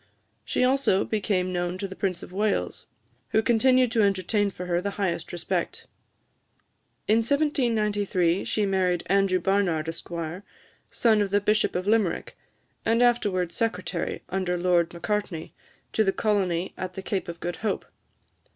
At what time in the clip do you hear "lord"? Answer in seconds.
14.57-14.91